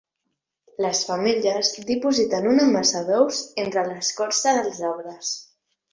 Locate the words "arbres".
4.95-5.35